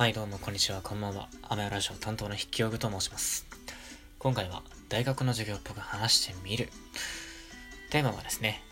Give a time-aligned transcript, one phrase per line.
[0.00, 1.28] はいどうもこんにちはこんばんは。
[1.42, 3.44] アメラジオ担当の筆記用具と申します。
[4.18, 6.70] 今回は大学の授業っぽく話してみる。
[7.90, 8.62] テーマはですね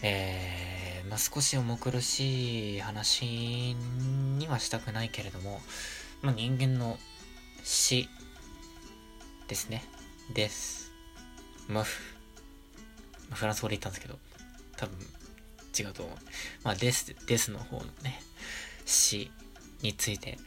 [0.00, 3.74] えー、まあ、少し重苦しい話
[4.38, 5.60] にはしたくないけれども、
[6.22, 6.98] まあ、人間の
[7.64, 8.08] 死
[9.48, 9.82] ですね。
[10.32, 10.92] です。
[11.66, 11.84] まあ
[13.34, 14.20] フランス語で言ったんですけど
[14.76, 14.94] 多分
[15.76, 16.16] 違うと思う。
[16.62, 18.22] まあですですの方のね
[18.84, 19.32] 死
[19.82, 20.38] について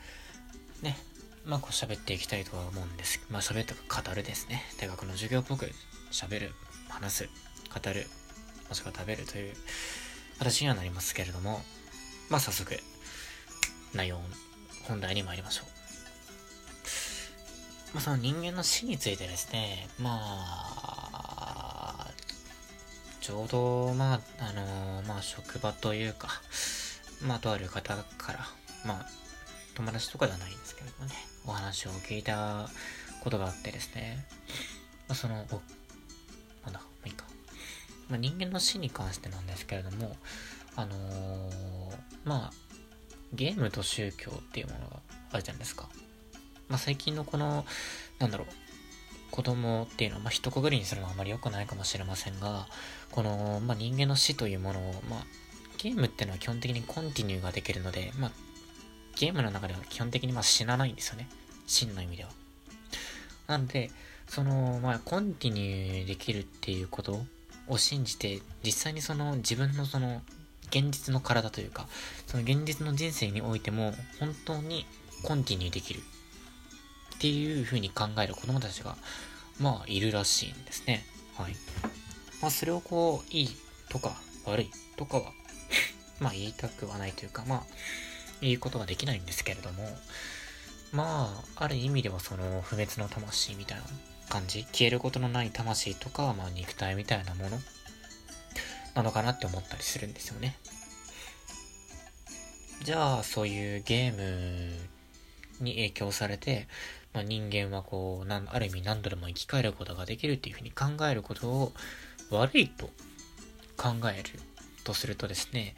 [0.81, 0.97] ね、
[1.45, 3.21] まあこう喋っていきたいとは思うんです。
[3.29, 4.63] まあ喋ったか語るですね。
[4.79, 5.71] 大学の授業っぽく
[6.11, 6.51] 喋る、
[6.87, 7.29] 話す、
[7.73, 8.07] 語る、
[8.69, 9.53] もしくは食べるという
[10.39, 11.61] 形にはなりますけれども、
[12.29, 12.79] まあ早速、
[13.93, 14.19] 内容、
[14.87, 15.65] 本題に参りましょう。
[17.95, 22.07] まあその人間の死についてですね、まあ、
[23.21, 26.29] ちょうど、まあ、あのー、まあ職場というか、
[27.21, 28.39] まあとある方から、
[28.85, 29.05] まあ
[29.79, 31.15] 友達とかではないんですけれどもね、
[31.47, 32.67] お話を聞いた
[33.23, 34.25] ことがあってですね、
[35.07, 35.61] まあ、その、お、
[36.65, 37.23] なんだ、まあいいか。
[38.09, 40.17] まあ、人間の死に関してなんですけれども、
[40.75, 42.53] あのー、まあ、
[43.31, 44.97] ゲームと宗教っていうものが
[45.31, 45.87] あるじゃないですか。
[46.67, 47.65] まあ、最近のこの、
[48.19, 48.47] なんだろう、
[49.31, 52.67] 子供っていうのは、まあ、一括りにするのはあまり良くないかもしれませんが、
[53.11, 55.25] この、まあ、人間の死というものを、まあ、
[55.77, 58.31] ゲームっていうのは基本的にコンティニューができるので、まあ、
[59.19, 61.27] ゲームの中では基本的にまあ死なないんですよね。
[61.67, 62.29] 真の意味では。
[63.47, 63.91] なので、
[64.29, 67.19] その、まあ、コンティニューできるっていうこと
[67.67, 70.21] を信じて、実際にその自分のその、
[70.69, 71.87] 現実の体というか、
[72.27, 74.85] その現実の人生においても、本当に
[75.23, 75.99] コンティニューできる
[77.15, 78.95] っていう風に考える子供たちが、
[79.59, 81.03] まあ、いるらしいんですね。
[81.35, 81.55] はい。
[82.41, 83.49] まあ、それをこう、いい
[83.89, 85.33] とか悪いとかは
[86.21, 87.63] まあ、言いたくはないというか、まあ、
[88.41, 89.83] 言うことができないんですけれども、
[90.91, 93.83] まあ、ある意味ではその不滅の魂みたいな
[94.29, 97.57] 感じ、消えることのない魂とか、まあ肉体みたいなもの
[98.95, 100.55] なのかなって思ったりするんですよね。
[102.83, 104.73] じゃあ、そういうゲーム
[105.59, 106.67] に影響されて、
[107.13, 111.73] まあ、人間はこう、なんある意味何度でも生き返ることができるっていうふうに考えることを
[112.29, 112.89] 悪いと
[113.75, 114.39] 考える
[114.83, 115.75] とするとですね、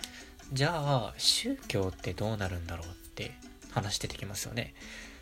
[0.54, 3.32] じゃあ、宗教ってどうなるんだろうって
[3.72, 4.74] 話出てきますよね。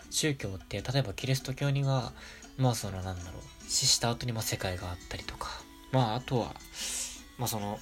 [0.09, 2.13] 宗教って、例えばキリスト教には、
[2.57, 5.49] まあそのなんだろう、死した後にま世界があったりとか、
[5.91, 6.55] まああとは、
[7.37, 7.79] まあその、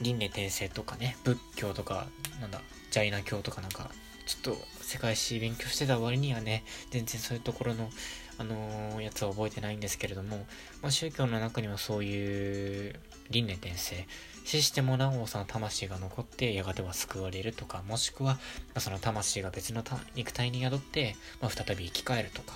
[0.00, 2.06] 輪廻転生とかね、仏教とか、
[2.40, 3.90] なんだ、ジャイナ教とかなんか、
[4.30, 7.90] ちょっと世界史勉強してた割にはね、全然そういうところの、
[8.38, 10.46] あのー、やつは覚えてないんですけれども、
[10.82, 12.94] まあ宗教の中にはそういう
[13.30, 14.06] 輪廻転生、
[14.44, 18.40] 死してもなおその魂が残ってやがては救われるとか、もしくは、ま
[18.74, 19.82] あ、その魂が別の
[20.14, 22.52] 肉体に宿って、まあ、再び生き返るとか、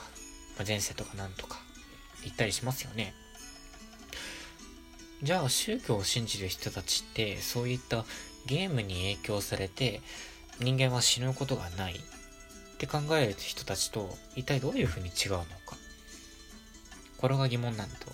[0.56, 1.58] まあ、前世とかなんとか
[2.22, 3.14] 言ったりしますよね。
[5.24, 8.04] じゃあ宗教を信じる人たちってそういった
[8.46, 10.02] ゲームに影響されて
[10.60, 11.98] 人間は死ぬことがないっ
[12.78, 15.76] て考える人たちと一体どういうふうに違うのか。
[17.18, 18.12] これが疑問なんだと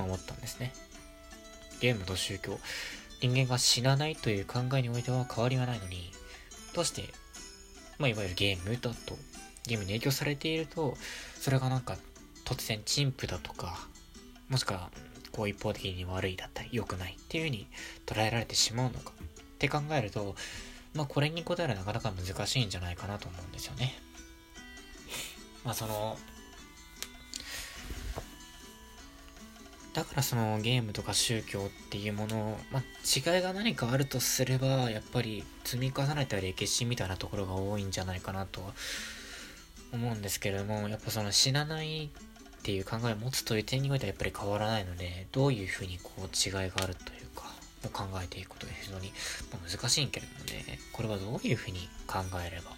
[0.00, 0.72] 思ったんですね。
[1.80, 2.58] ゲームと宗教、
[3.20, 6.10] 人間が死なないという考えにおいては変わりはないのに、
[6.74, 7.04] どうして、
[7.98, 9.18] まあ、いわゆるゲームだと、
[9.66, 10.96] ゲームに影響されていると、
[11.40, 11.96] それがなんか
[12.44, 13.88] 突然陳腐だとか、
[14.48, 14.90] もしくは、
[15.32, 17.66] こう一方的に悪いだったり、良くないっていう風に
[18.06, 20.36] 捉えられてしまうのかって考えると、
[20.96, 23.94] まあこれに答えるなかなか難しいんじゃないかなと思うんですよね。
[25.64, 26.16] まあその、
[29.92, 32.82] だからそのゲームとか宗教っていうもの、まあ、
[33.34, 38.60] 違いが何かあるとすれば、やっぱり積み重ねた歴史みたいなところが多いんじゃないかなと
[39.92, 42.08] 思うんですけれども、やっぱその死なないっ
[42.62, 47.15] ていう考えを持つという点においてはやっぱり変わらないので、どういうふうにこう違いがあるという、
[47.84, 49.12] を考えていくことが非常に
[49.68, 52.72] 難しいんけれどもね、これはどういうふうに考えれば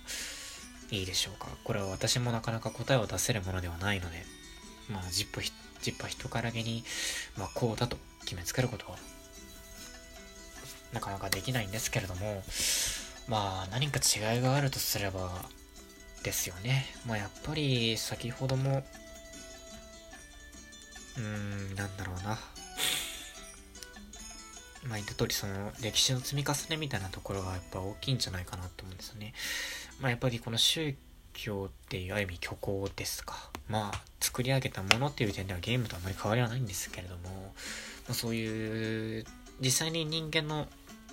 [0.90, 1.48] いいでしょうか。
[1.64, 4.24] これは私もなかなか答えを出せるものではないので、
[4.88, 5.52] まあ、ジップジ
[5.92, 6.84] ッパー人からげに、
[7.36, 8.98] まあ、こうだと決めつけることは、
[10.92, 12.42] なかなかできないんですけれども、
[13.28, 15.30] まあ、何か違いがあるとすれば、
[16.22, 16.86] ですよね。
[17.06, 18.84] まあ、やっぱり、先ほども、
[21.16, 22.38] うーん、なんだろうな。
[24.84, 29.34] まあ、言った通り、その、歴史の積み重ねみたいなところがやっぱ大きいんじゃないかなと思うんですよね。
[30.00, 30.94] まあ、やっぱりこの宗
[31.32, 33.50] 教っていうある意味虚構ですか。
[33.68, 37.22] まあ、作り上げたものっていう点ではゲームとあまり変わりはないんですけれども、
[38.06, 39.26] まあ、そういう、
[39.60, 40.68] 実際に人間の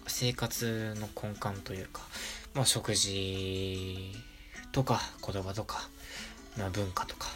[0.07, 2.01] 生活の根幹というか、
[2.53, 4.13] まあ、食事
[4.71, 5.89] とか言葉とか、
[6.57, 7.27] まあ、文化とか、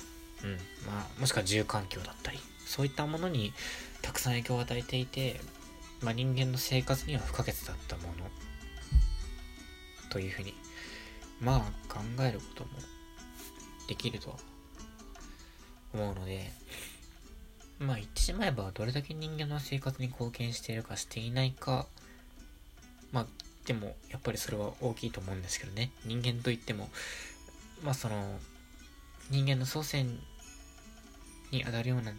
[0.43, 0.51] うん
[0.85, 3.51] まあ、もしくは住環境だったりそういったものに
[4.01, 5.41] たくさん影響を与えていて、
[6.01, 8.09] まあ、人間の生活には不可欠だったもの。
[10.09, 10.53] というふうに
[11.39, 11.59] まあ
[11.93, 12.69] 考えることも
[13.87, 14.35] できると
[15.93, 16.51] 思うので
[17.79, 21.85] まあ言ってしまえばどれだけ人間の生活に貢献しているかしていないか
[23.11, 23.25] まあ
[23.65, 25.91] でもやっぱりそれは大きいと思うんですけどね。
[26.03, 26.89] 人間といっても
[27.83, 28.39] まあその
[29.29, 30.19] 人間の祖先
[31.51, 32.13] に当たるような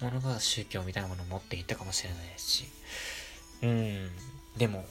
[0.00, 2.64] ものが宗教みたいなものを持っていったかもしれないですし
[3.62, 4.10] うん
[4.56, 4.84] でも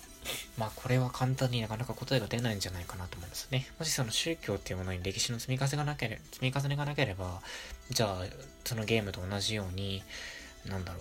[0.58, 3.68] まあこれは簡単になかなか答えが出ないんじゃないかなと思うんですね。
[3.80, 7.42] もしその宗教っていうものに歴史の積み重ねがなければ、積み重ねがなければ、
[7.92, 8.26] じゃあ
[8.64, 10.04] そのゲームと同じように、
[10.66, 11.00] なんだろ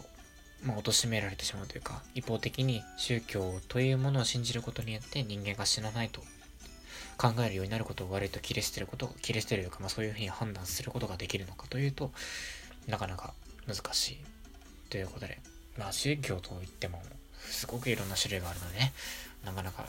[0.64, 6.20] う、まあ貶められてしまうというか、一方的に宗教というものを信じることによって人間が死なないと
[7.16, 12.10] 考えるようになることを悪いと切れ捨てること、切れ捨てるというか、まあそういうふうに判断することができるのかというと、
[12.88, 13.32] なかなか
[13.66, 14.18] 難しい。
[14.90, 15.38] ということで、
[15.78, 17.02] まあ宗教といっても、
[17.40, 18.92] すごくいろんな種類があるのでね、
[19.44, 19.86] なかなか、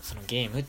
[0.00, 0.64] そのゲーム、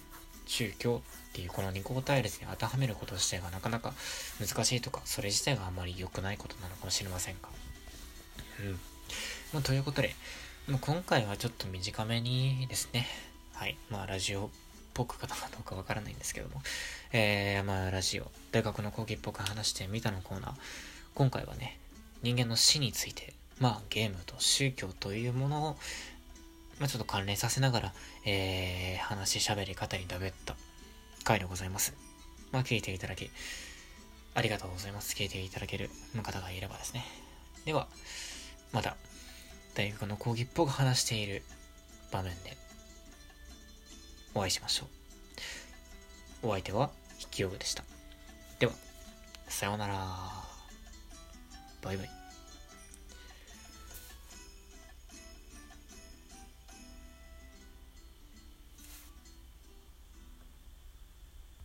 [0.46, 3.94] 宗教っていうこの二項対立に当てはめること自体がなかなか
[4.40, 7.50] 難しいとか、それ自体があまり良くないことなのかもしれませんが。
[8.62, 8.80] うん。
[9.54, 10.16] まあ、ということで、
[10.68, 13.08] まあ、今回はちょっと短めにですね、
[13.54, 14.50] はい、まあラジオっ
[14.94, 16.62] ぽくかどうかわからないんですけども、
[17.12, 20.54] えー、まあラジオ、大学の講義っぽく話してみたのコーナー、
[21.16, 21.80] 今回はね、
[22.22, 25.78] 人間の死について、まあゲームと宗教というものを
[26.84, 27.94] まあ、ちょっと関連させながら、
[28.26, 30.58] えー、話し喋り方にだべった
[31.24, 31.96] 回でございます。
[32.52, 33.30] まあ、聞いていただき、
[34.36, 35.16] ありがとうございます。
[35.16, 35.90] 聞いていただける
[36.24, 37.06] 方がいればですね。
[37.64, 37.88] では、
[38.74, 38.98] また、
[39.76, 41.44] 大学の講義っぽく話している
[42.12, 42.58] 場面で、
[44.36, 44.88] お会いしましょ
[46.44, 46.50] う。
[46.50, 47.86] お相手は、筆記用具でした。
[48.60, 48.74] では、
[49.48, 49.96] さようなら。
[51.82, 52.23] バイバイ。